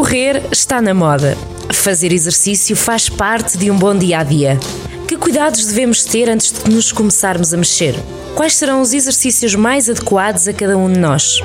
[0.00, 1.36] Correr está na moda.
[1.74, 4.58] Fazer exercício faz parte de um bom dia a dia.
[5.06, 7.94] Que cuidados devemos ter antes de nos começarmos a mexer?
[8.34, 11.40] Quais serão os exercícios mais adequados a cada um de nós?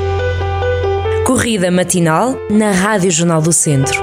[1.25, 4.01] Corrida matinal na Rádio Jornal do Centro.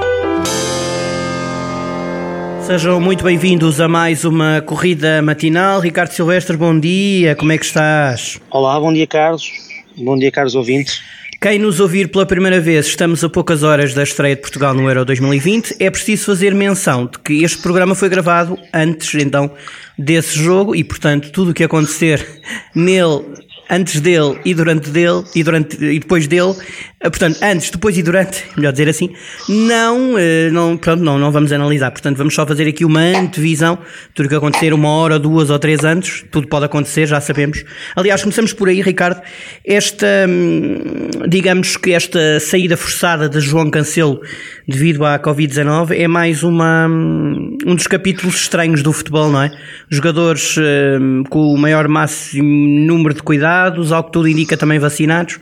[2.66, 5.80] Sejam muito bem-vindos a mais uma corrida matinal.
[5.80, 8.38] Ricardo Silvestre, bom dia, como é que estás?
[8.50, 9.50] Olá, bom dia, Carlos.
[9.96, 11.00] Bom dia, caros ouvintes.
[11.42, 14.88] Quem nos ouvir pela primeira vez, estamos a poucas horas da estreia de Portugal no
[14.88, 15.74] Euro 2020.
[15.80, 19.50] É preciso fazer menção de que este programa foi gravado antes, então,
[19.98, 22.24] desse jogo e, portanto, tudo o que acontecer
[22.72, 23.24] nele
[23.72, 26.54] antes dele e durante dele e, durante, e depois dele,
[27.00, 29.10] eh, portanto, antes, depois e durante, melhor dizer assim,
[29.48, 31.90] não, eh, não, pronto, não, não vamos analisar.
[31.90, 35.48] Portanto, vamos só fazer aqui uma antevisão de tudo o que acontecer uma hora, duas
[35.48, 37.64] ou três antes, tudo pode acontecer, já sabemos.
[37.96, 39.22] Aliás, começamos por aí, Ricardo,
[39.64, 40.78] esta, hum,
[41.26, 44.20] digamos que esta saída forçada de João Cancelo
[44.68, 49.50] devido à Covid-19 é mais uma, hum, um dos capítulos estranhos do futebol, não é?
[49.90, 55.38] Jogadores hum, com o maior máximo número de cuidados, ao que tudo indica também vacinados,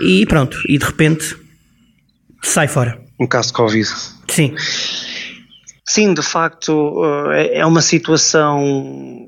[0.00, 1.36] e pronto, e de repente
[2.42, 3.00] sai fora.
[3.18, 3.88] Um caso de Covid.
[4.28, 4.54] Sim.
[5.84, 9.26] Sim, de facto, eh, é uma situação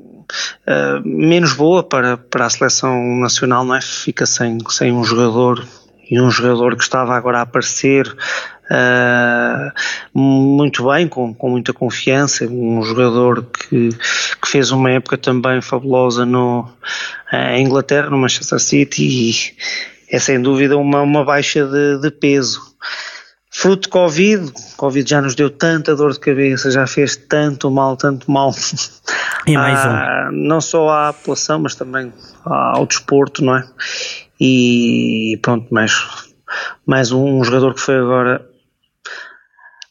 [0.67, 3.83] Uh, menos boa para, para a seleção nacional, não é?
[3.83, 5.63] Fica sem, sem um jogador
[6.13, 9.73] e um jogador que estava agora a aparecer uh,
[10.13, 16.27] muito bem, com, com muita confiança, um jogador que, que fez uma época também fabulosa
[16.27, 16.69] no,
[17.33, 19.35] em Inglaterra, no Manchester City, e
[20.15, 22.61] é sem dúvida uma, uma baixa de, de peso.
[23.51, 27.97] Fruto de Covid, Covid já nos deu tanta dor de cabeça, já fez tanto mal,
[27.97, 28.55] tanto mal.
[29.47, 30.47] E mais um.
[30.47, 32.13] não só à população, mas também
[32.45, 33.65] ao desporto, não é?
[34.45, 35.93] E pronto, mais,
[36.85, 38.45] mais um, jogador que foi agora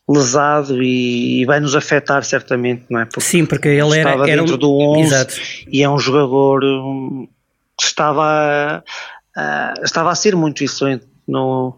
[0.09, 3.05] lesado e, e, vai nos afetar certamente, não é?
[3.05, 5.35] Porque Sim, porque ele era, estava era dentro um, do 11 exato.
[5.71, 6.59] e é um jogador
[7.79, 8.83] que estava
[9.37, 11.77] a, estava a ser muito influente no,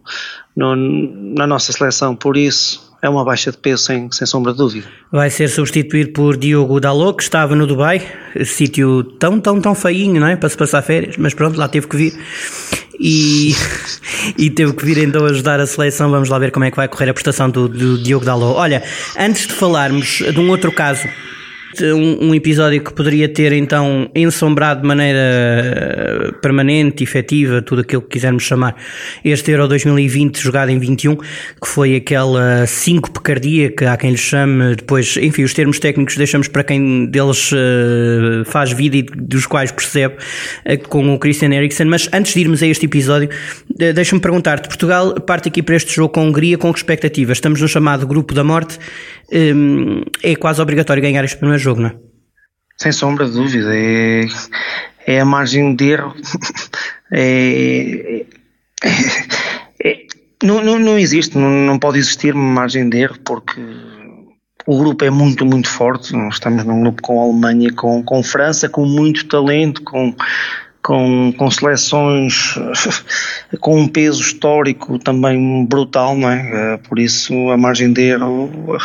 [0.56, 4.58] no, na nossa seleção, por isso é uma baixa de peso sem, sem sombra de
[4.58, 4.86] dúvida.
[5.12, 8.00] Vai ser substituído por Diogo Dalot, que estava no Dubai,
[8.46, 10.36] sítio tão, tão, tão feinho, não é?
[10.36, 12.18] Para se passar férias, mas pronto, lá teve que vir.
[12.98, 13.54] E,
[14.38, 16.10] e teve que vir então ajudar a seleção.
[16.10, 18.56] Vamos lá ver como é que vai correr a prestação do, do Diogo Dalot.
[18.56, 18.82] Olha,
[19.18, 21.06] antes de falarmos de um outro caso
[21.82, 28.02] um, um, episódio que poderia ter então ensombrado de maneira eh, permanente, efetiva, tudo aquilo
[28.02, 28.76] que quisermos chamar,
[29.24, 34.76] este Euro 2020 jogado em 21, que foi aquela síncope cardíaca, há quem lhe chame,
[34.76, 39.70] depois, enfim, os termos técnicos deixamos para quem deles uh, faz vida e dos quais
[39.70, 40.16] percebe,
[40.66, 43.28] uh, com o Christian Eriksen, mas antes de irmos a este episódio,
[43.94, 47.38] deixa-me perguntar-te, Portugal parte aqui para este jogo com a Hungria com que expectativas?
[47.38, 48.78] Estamos no chamado grupo da morte,
[49.34, 51.96] um, é quase obrigatório ganhar este primeiro jogo, não é?
[52.76, 54.26] Sem sombra de dúvida, é,
[55.06, 56.14] é a margem de erro.
[57.16, 58.24] É,
[58.82, 58.96] é,
[59.84, 60.06] é,
[60.42, 63.60] não, não, não existe, não, não pode existir margem de erro porque
[64.66, 66.12] o grupo é muito, muito forte.
[66.12, 70.14] Nós estamos num grupo com a Alemanha, com, com França, com muito talento, com,
[70.84, 72.54] com, com seleções
[73.58, 76.76] com um peso histórico também brutal, não é?
[76.76, 78.78] Por isso a margem de erro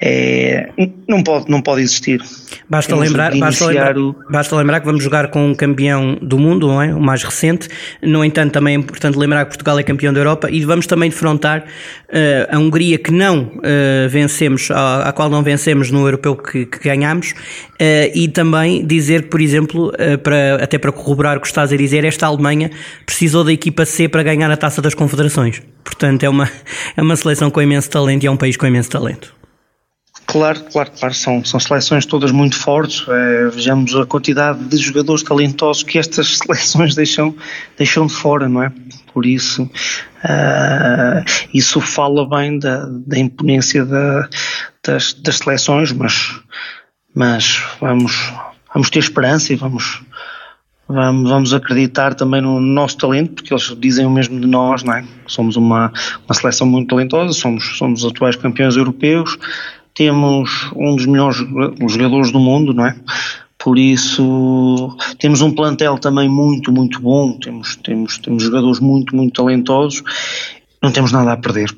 [0.00, 0.68] é,
[1.08, 2.20] não, pode, não pode existir.
[2.68, 4.14] Basta lembrar, basta, lembrar, o...
[4.28, 6.94] basta lembrar que vamos jogar com um campeão do mundo, não é?
[6.94, 7.68] o mais recente.
[8.02, 11.08] No entanto, também é importante lembrar que Portugal é campeão da Europa e vamos também
[11.08, 16.36] defrontar uh, a Hungria que não uh, vencemos, a, a, qual não vencemos no europeu
[16.36, 19.92] que, que ganhamos, uh, e também dizer, por exemplo,
[20.22, 22.70] para, até para corroborar o que estás a dizer, esta Alemanha
[23.06, 25.62] precisou da equipa C para ganhar a taça das confederações.
[25.82, 26.50] Portanto, é uma,
[26.96, 29.36] é uma seleção com imenso talento e é um país com imenso talento.
[30.26, 33.06] Claro, claro, claro, são, são seleções todas muito fortes.
[33.08, 37.34] É, vejamos a quantidade de jogadores talentosos que estas seleções deixam,
[37.78, 38.72] deixam de fora, não é?
[39.14, 44.28] Por isso, uh, isso fala bem da, da imponência da,
[44.84, 46.40] das, das seleções, mas,
[47.14, 48.32] mas vamos,
[48.74, 50.02] vamos ter esperança e vamos,
[50.88, 54.92] vamos, vamos acreditar também no nosso talento, porque eles dizem o mesmo de nós, não
[54.92, 55.04] é?
[55.26, 55.92] Somos uma,
[56.26, 59.38] uma seleção muito talentosa, somos, somos atuais campeões europeus
[59.96, 61.38] temos um dos melhores
[61.88, 62.94] jogadores do mundo, não é?
[63.58, 69.32] Por isso temos um plantel também muito, muito bom, temos, temos, temos jogadores muito, muito
[69.32, 70.02] talentosos,
[70.82, 71.74] não temos nada a perder.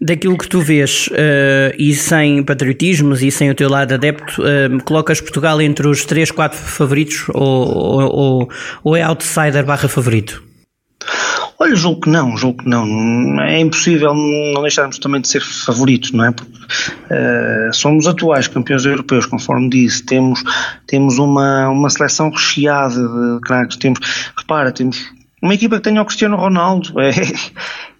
[0.00, 4.84] Daquilo que tu vês, uh, e sem patriotismos e sem o teu lado adepto, uh,
[4.84, 8.50] colocas Portugal entre os 3, 4 favoritos ou, ou,
[8.82, 10.42] ou é outsider barra favorito?
[11.58, 13.40] Olha, julgo que não, julgo que não.
[13.40, 16.32] É impossível não deixarmos também de ser favoritos, não é?
[16.32, 20.42] Porque uh, somos atuais campeões europeus, conforme disse, temos,
[20.86, 24.00] temos uma, uma seleção recheada de craques, temos,
[24.36, 27.10] repara, temos uma equipa que tenha o Cristiano Ronaldo, é,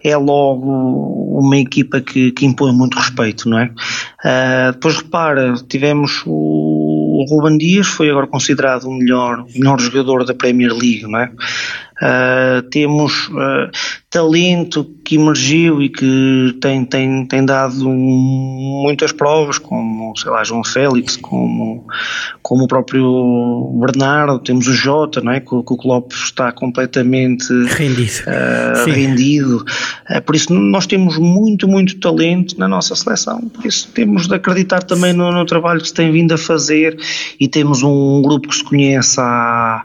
[0.02, 3.66] é logo uma equipa que, que impõe muito respeito, não é?
[3.66, 10.24] Uh, depois repara, tivemos o, o Ruben Dias, foi agora considerado o melhor, melhor jogador
[10.24, 11.30] da Premier League, não é?
[12.02, 13.70] Uh, temos uh,
[14.10, 20.64] talento que emergiu e que tem, tem, tem dado muitas provas, como, sei lá, João
[20.64, 21.86] Félix, como,
[22.42, 25.38] como o próprio Bernardo, temos o Jota, não é?
[25.38, 28.22] que, que o Klopp está completamente rendido.
[28.26, 29.64] Uh, rendido.
[30.26, 34.82] por isso nós temos muito, muito talento na nossa seleção, por isso temos de acreditar
[34.82, 36.98] também no, no trabalho que se tem vindo a fazer
[37.38, 39.84] e temos um, um grupo que se conhece há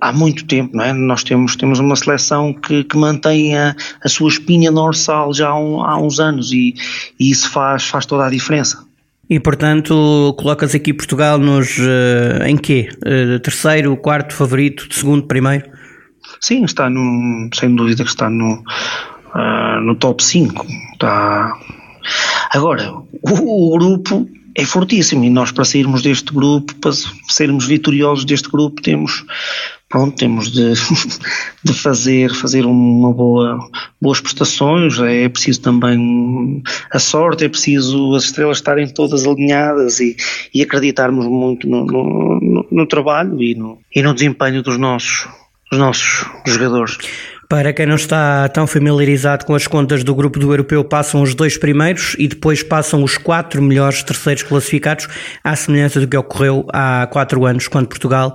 [0.00, 0.92] há muito tempo, não é?
[0.92, 5.58] Nós temos, temos uma seleção que, que mantém a, a sua espinha dorsal já há,
[5.58, 6.74] um, há uns anos e,
[7.18, 8.84] e, isso faz, faz toda a diferença.
[9.28, 12.88] E portanto, colocas aqui Portugal nos uh, em quê?
[12.98, 15.68] Uh, terceiro, quarto favorito, segundo, primeiro?
[16.40, 18.62] Sim, está no, sem dúvida que está no,
[19.34, 20.64] uh, no top 5.
[20.92, 21.52] Está...
[22.52, 26.92] Agora, o, o grupo é fortíssimo e nós para sairmos deste grupo, para
[27.28, 29.24] sermos vitoriosos deste grupo, temos
[29.88, 30.72] pronto, temos de,
[31.62, 33.58] de fazer, fazer uma boa,
[34.00, 36.62] boas prestações, é preciso também
[36.92, 40.16] a sorte, é preciso as estrelas estarem todas alinhadas e,
[40.52, 45.28] e acreditarmos muito no, no, no, trabalho e no, e no desempenho dos nossos,
[45.70, 46.98] dos nossos jogadores.
[47.48, 51.32] Para quem não está tão familiarizado com as contas do grupo do europeu, passam os
[51.32, 55.06] dois primeiros e depois passam os quatro melhores terceiros classificados,
[55.44, 58.34] à semelhança do que ocorreu há quatro anos, quando Portugal,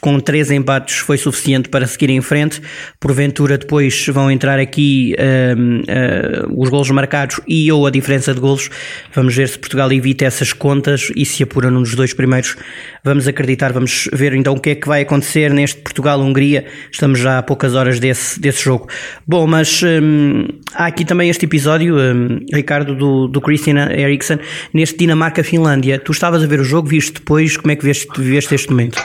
[0.00, 2.62] com três empates, foi suficiente para seguir em frente.
[2.98, 8.70] Porventura, depois vão entrar aqui uh, os golos marcados e ou a diferença de golos.
[9.14, 12.56] Vamos ver se Portugal evita essas contas e se apura num dos dois primeiros.
[13.04, 16.64] Vamos acreditar, vamos ver então o que é que vai acontecer neste Portugal-Hungria.
[16.90, 18.88] Estamos já a poucas horas desse desse, desse jogo.
[19.26, 24.38] Bom, mas hum, há aqui também este episódio, hum, Ricardo, do, do Christian Eriksen,
[24.72, 25.98] neste Dinamarca-Finlândia.
[25.98, 29.02] Tu estavas a ver o jogo, viste depois, como é que viste, viste este momento?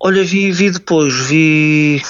[0.00, 2.02] Olha, vi, vi depois, vi,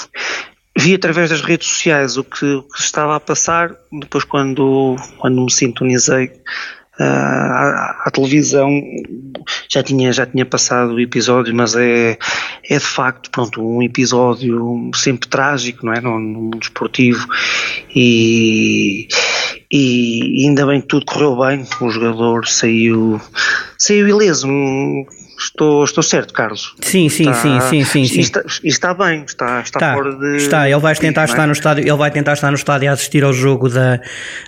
[0.79, 5.43] vi através das redes sociais o que, o que estava a passar, depois quando, quando
[5.43, 6.33] me sintonizei
[7.03, 8.71] à, à, televisão
[9.69, 12.19] já tinha, já tinha passado o episódio, mas é,
[12.69, 16.01] é de facto pronto, um episódio sempre trágico, não é?
[16.01, 17.27] No, no mundo esportivo.
[17.95, 19.09] E,
[19.71, 23.21] e ainda bem que tudo correu bem, o jogador saiu,
[23.79, 24.47] saiu ileso,
[25.43, 26.75] Estou, estou certo, Carlos.
[26.81, 28.21] Sim, sim, está, sim, sim, sim.
[28.21, 30.37] Está, está bem, está, está, está fora de.
[30.37, 31.47] Está, ele vai tentar estar é?
[31.47, 34.01] no estádio, ele vai tentar estar no estádio a assistir ao jogo da,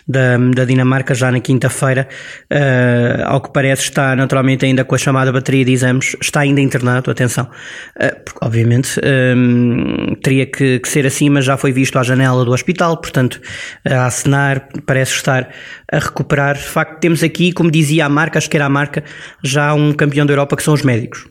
[0.06, 2.08] da, da Dinamarca já na quinta-feira.
[2.50, 6.60] Uh, ao que parece está naturalmente ainda com a chamada bateria de exames, está ainda
[6.60, 7.48] internado, atenção.
[7.96, 12.02] Uh, porque obviamente um, eh, teria que, que, ser assim, mas já foi visto à
[12.02, 13.40] janela do hospital, portanto,
[13.84, 15.54] a acenar, parece estar
[15.92, 16.56] a recuperar.
[16.56, 19.04] De facto, temos aqui, como dizia a marca, acho que era a marca,
[19.42, 21.26] já um campeão da Europa que são os médicos.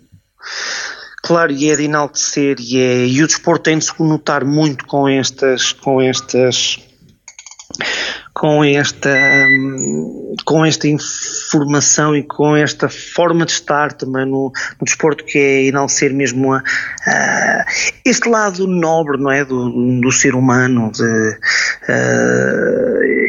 [1.23, 4.85] Claro, e é de enaltecer, e, é, e o desporto tem de se conotar muito
[4.85, 6.77] com estas, com estas,
[8.33, 9.15] com esta,
[10.43, 15.65] com esta informação e com esta forma de estar também no, no desporto que é
[15.65, 16.63] enaltecer mesmo a,
[17.05, 17.65] a,
[18.03, 21.37] este lado nobre, não é, do, do ser humano, de,
[21.87, 21.93] a,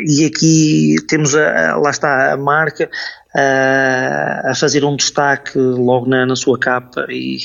[0.06, 2.88] e aqui temos a, lá está a marca
[3.36, 7.38] a, a fazer um destaque logo na, na sua capa e,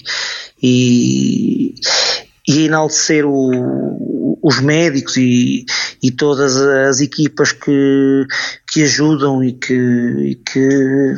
[0.63, 1.75] e,
[2.47, 4.18] e enaltecer o,
[4.49, 5.63] os médicos e,
[6.01, 8.25] e todas as equipas que,
[8.67, 11.13] que ajudam e que, e que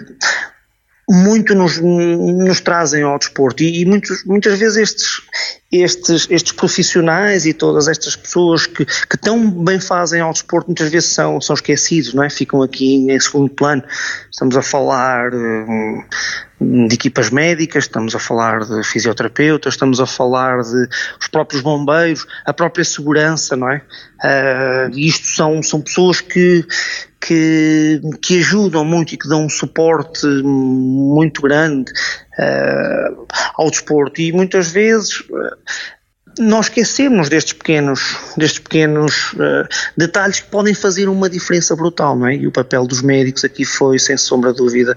[1.12, 5.22] muito nos, nos trazem ao desporto e, e muitos, muitas vezes estes,
[5.70, 10.89] estes, estes profissionais e todas estas pessoas que, que tão bem fazem ao desporto muitas
[10.89, 12.30] vezes são, são esquecidos, não é?
[12.30, 13.84] Ficam aqui em segundo plano.
[14.32, 16.01] Estamos a falar hum,
[16.62, 20.88] de equipas médicas, estamos a falar de fisioterapeutas, estamos a falar de
[21.20, 23.82] os próprios bombeiros, a própria segurança, não é?
[24.24, 26.65] Uh, isto são, são pessoas que,
[27.22, 31.92] que, que ajudam muito e que dão um suporte muito grande
[32.40, 35.56] uh, ao desporto e muitas vezes uh,
[36.40, 42.28] nós esquecemos destes pequenos, destes pequenos uh, detalhes que podem fazer uma diferença brutal, não
[42.28, 42.36] é?
[42.36, 44.96] E o papel dos médicos aqui foi, sem sombra de dúvida,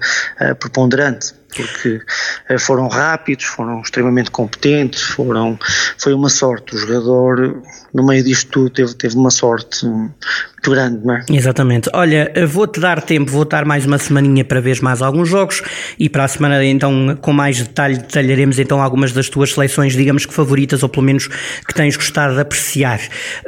[0.59, 1.33] preponderante.
[1.63, 2.01] Porque
[2.49, 5.57] eh, foram rápidos, foram extremamente competentes, foram,
[5.97, 6.75] foi uma sorte.
[6.75, 7.61] O jogador,
[7.93, 11.25] no meio disto tudo, teve, teve uma sorte muito grande, não é?
[11.29, 11.89] Exatamente.
[11.93, 15.61] Olha, vou-te dar tempo, vou dar mais uma semaninha para ver mais alguns jogos
[15.99, 20.25] e para a semana, então, com mais detalhe, detalharemos então algumas das tuas seleções, digamos
[20.25, 22.99] que favoritas, ou pelo menos que tens gostado de apreciar.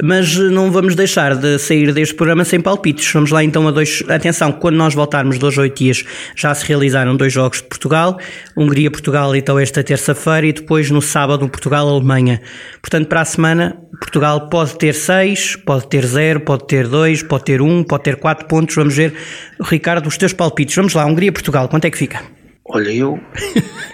[0.01, 3.11] Mas não vamos deixar de sair deste programa sem palpites.
[3.11, 4.03] Vamos lá então a dois.
[4.07, 6.03] Atenção, quando nós voltarmos dois oito dias,
[6.35, 7.96] já se realizaram dois jogos de Portugal,
[8.55, 12.41] Hungria-Portugal, então esta terça-feira, e depois no sábado, Portugal-Alemanha.
[12.81, 17.45] Portanto, para a semana, Portugal pode ter seis, pode ter zero, pode ter dois, pode
[17.45, 18.75] ter um, pode ter quatro pontos.
[18.75, 19.13] Vamos ver,
[19.61, 20.75] Ricardo, os teus palpites.
[20.75, 22.21] Vamos lá, Hungria-Portugal, quanto é que fica?
[22.69, 23.17] Olha, eu,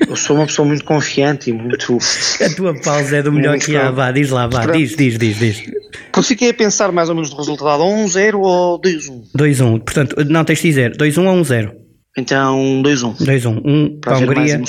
[0.07, 1.97] eu sou uma pessoa muito confiante e muito.
[2.43, 3.91] A tua pausa é do melhor que há.
[3.91, 5.63] Vá, diz lá, vá, diz, diz, diz, diz.
[6.11, 9.25] Porque fiquei a pensar mais ou menos no resultado: 1-0 ou 2-1?
[9.37, 9.79] 2-1.
[9.79, 11.82] Portanto, não tens de dizer 2-1 ou 1-0.
[12.15, 13.17] Então, 2-1.
[13.17, 13.61] 2-1.
[13.65, 14.61] Um para a Hungria.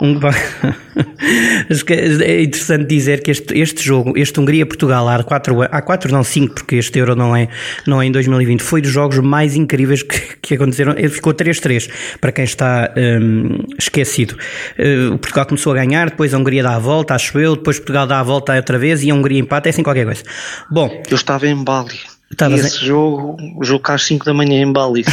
[0.00, 0.36] Um para...
[2.22, 6.54] é interessante dizer que este, este jogo, este Hungria-Portugal, há 4 há quatro, não 5,
[6.54, 7.48] porque este Euro não é,
[7.88, 10.92] não é em 2020, foi dos jogos mais incríveis que, que aconteceram.
[10.96, 11.90] Ele ficou 3-3,
[12.20, 14.36] para quem está um, esquecido.
[14.78, 17.78] Uh, o Portugal começou a ganhar, depois a Hungria dá a volta, acho eu, depois
[17.78, 20.22] Portugal dá a volta outra vez e a Hungria empata, é assim qualquer coisa.
[20.70, 21.02] Bom.
[21.10, 21.98] Eu estava em Bali.
[22.32, 22.86] Estavas esse em...
[22.86, 25.04] jogo, jogo às 5 da manhã em Bali.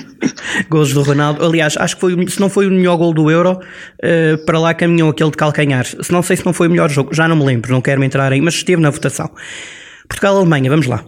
[0.70, 1.44] Gols do Ronaldo.
[1.44, 4.72] Aliás, acho que foi, se não foi o melhor gol do Euro, uh, para lá
[4.72, 5.84] caminhou aquele de calcanhar.
[5.84, 8.00] Se não sei se não foi o melhor jogo, já não me lembro, não quero
[8.00, 9.30] me entrar aí, mas esteve na votação.
[10.08, 11.04] Portugal-Alemanha, vamos lá.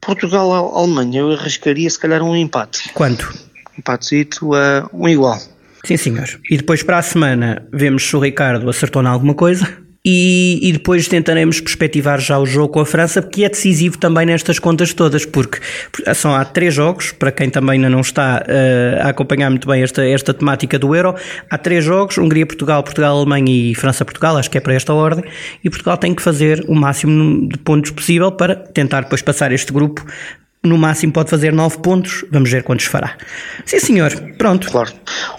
[0.00, 2.90] Portugal-Alemanha, eu arriscaria se calhar um empate.
[2.94, 3.32] Quanto?
[3.78, 5.38] Empatezito a um igual.
[5.84, 6.28] Sim, senhor.
[6.50, 10.72] E depois para a semana vemos se o Ricardo acertou em alguma coisa e, e,
[10.72, 14.94] depois tentaremos perspectivar já o jogo com a França, porque é decisivo também nestas contas
[14.94, 15.58] todas, porque
[16.14, 19.82] são há três jogos, para quem também ainda não está uh, a acompanhar muito bem
[19.82, 21.16] esta, esta temática do Euro,
[21.50, 25.24] há três jogos, Hungria-Portugal, Portugal-Alemanha e França-Portugal, acho que é para esta ordem,
[25.64, 29.72] e Portugal tem que fazer o máximo de pontos possível para tentar depois passar este
[29.72, 30.06] grupo
[30.62, 33.16] no máximo pode fazer 9 pontos, vamos ver quantos fará.
[33.64, 34.68] Sim, senhor, pronto.
[34.68, 34.92] Claro.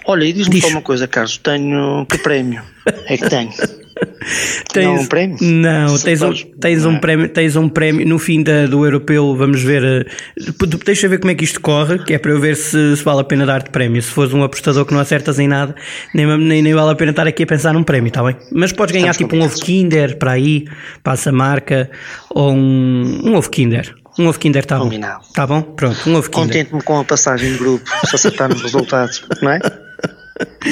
[0.06, 0.64] Olha, e diz-me Diz.
[0.64, 2.62] só uma coisa, Carlos, tenho que prémio
[3.06, 3.50] é que tenho?
[4.72, 5.36] tens, não, um prémio?
[5.40, 9.34] Não, tens um, tens, um prémio, tens um prémio no fim da, do europeu.
[9.36, 10.06] Vamos ver.
[10.36, 13.02] Uh, deixa ver como é que isto corre, que é para eu ver se, se
[13.02, 14.00] vale a pena dar-te prémio.
[14.02, 15.74] Se fores um apostador que não acertas em nada,
[16.14, 18.36] nem, nem, nem vale a pena estar aqui a pensar num prémio, está bem?
[18.52, 20.66] Mas podes ganhar Estamos tipo um ovo Kinder para aí,
[21.02, 21.90] passa marca,
[22.30, 23.94] ou um, um ovo Kinder.
[24.18, 24.90] Um ovo Kinder está bom.
[24.90, 25.62] Está bom?
[25.62, 26.46] Pronto, um ovo Kinder.
[26.46, 29.87] Contente-me com a passagem de grupo, se acertar nos resultados, não é?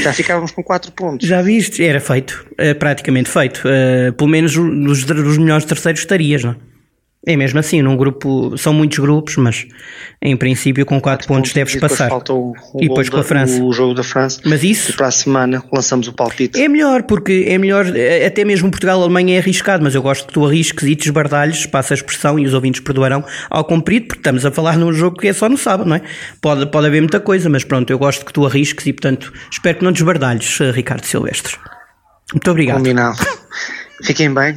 [0.03, 1.27] Já ficávamos com 4 pontos.
[1.27, 1.85] Já viste?
[1.85, 3.63] Era feito, eh, praticamente feito.
[3.67, 6.57] Uh, pelo menos nos, nos melhores terceiros estarias, não é?
[7.29, 9.67] É mesmo assim, num grupo, são muitos grupos, mas
[10.23, 12.09] em princípio com 4 pontos, pontos deves passar.
[12.09, 13.61] Falta o, o e depois com a França.
[13.61, 14.41] O jogo da França.
[14.45, 14.93] Mas isso.
[14.93, 16.63] E para a semana lançamos o palpite.
[16.63, 17.85] É melhor, porque é melhor,
[18.25, 21.97] até mesmo Portugal-Alemanha é arriscado, mas eu gosto que tu arrisques e desbardalhes, passa a
[21.97, 25.33] expressão e os ouvintes perdoarão ao comprido, porque estamos a falar num jogo que é
[25.33, 26.03] só no sábado, não é?
[26.41, 29.79] Pode, pode haver muita coisa, mas pronto, eu gosto que tu arrisques e portanto espero
[29.79, 31.57] que não desbardalhes, eh, Ricardo Silvestre.
[32.33, 32.77] Muito obrigado.
[32.77, 33.19] Combinado.
[34.05, 34.55] Fiquem bem.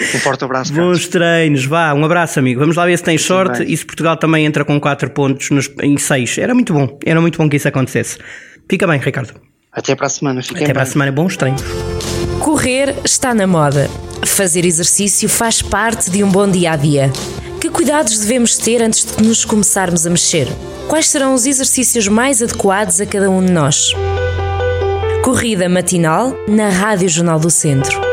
[0.00, 0.72] Um forte abraço.
[0.72, 2.60] Bons treinos, vá, um abraço, amigo.
[2.60, 5.70] Vamos lá ver se tens sorte e se Portugal também entra com 4 pontos nos,
[5.82, 6.38] em 6.
[6.38, 8.18] Era muito bom, era muito bom que isso acontecesse.
[8.68, 9.34] Fica bem, Ricardo.
[9.72, 10.42] Até para a semana.
[10.42, 10.74] Fiquem Até bem.
[10.74, 11.62] para a semana, bons treinos.
[12.40, 13.88] Correr está na moda.
[14.26, 17.10] Fazer exercício faz parte de um bom dia a dia.
[17.60, 20.48] Que cuidados devemos ter antes de nos começarmos a mexer?
[20.88, 23.92] Quais serão os exercícios mais adequados a cada um de nós?
[25.22, 28.09] Corrida matinal na Rádio Jornal do Centro.